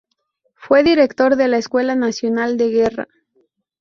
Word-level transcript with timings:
Fue 0.55 0.81
Director 0.81 1.35
de 1.35 1.47
la 1.47 1.59
Escuela 1.59 1.93
Nacional 1.95 2.57
de 2.57 2.69
Guerra. 2.69 3.07